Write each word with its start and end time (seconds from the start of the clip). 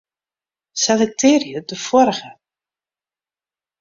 Selektearje 0.83 1.61
de 1.69 1.75
foarige. 1.85 2.29